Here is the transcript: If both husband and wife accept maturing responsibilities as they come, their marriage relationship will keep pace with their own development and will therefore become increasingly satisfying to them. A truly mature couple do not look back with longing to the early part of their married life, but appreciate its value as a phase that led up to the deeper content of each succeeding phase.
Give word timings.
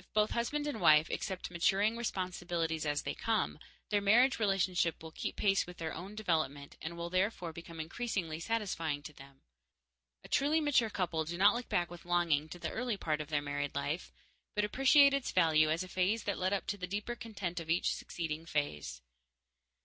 If 0.00 0.12
both 0.12 0.30
husband 0.32 0.66
and 0.66 0.80
wife 0.80 1.08
accept 1.10 1.48
maturing 1.48 1.96
responsibilities 1.96 2.84
as 2.84 3.02
they 3.02 3.14
come, 3.14 3.60
their 3.90 4.00
marriage 4.00 4.40
relationship 4.40 5.00
will 5.00 5.12
keep 5.12 5.36
pace 5.36 5.64
with 5.64 5.78
their 5.78 5.94
own 5.94 6.16
development 6.16 6.76
and 6.82 6.96
will 6.96 7.08
therefore 7.08 7.52
become 7.52 7.78
increasingly 7.78 8.40
satisfying 8.40 9.00
to 9.04 9.12
them. 9.12 9.42
A 10.24 10.28
truly 10.28 10.60
mature 10.60 10.90
couple 10.90 11.24
do 11.24 11.38
not 11.38 11.54
look 11.54 11.68
back 11.68 11.88
with 11.88 12.04
longing 12.04 12.48
to 12.48 12.58
the 12.58 12.72
early 12.72 12.96
part 12.96 13.20
of 13.20 13.28
their 13.28 13.42
married 13.42 13.76
life, 13.76 14.12
but 14.56 14.64
appreciate 14.64 15.14
its 15.14 15.30
value 15.30 15.70
as 15.70 15.84
a 15.84 15.88
phase 15.88 16.24
that 16.24 16.36
led 16.40 16.52
up 16.52 16.66
to 16.66 16.76
the 16.76 16.88
deeper 16.88 17.14
content 17.14 17.60
of 17.60 17.70
each 17.70 17.94
succeeding 17.94 18.46
phase. 18.46 19.02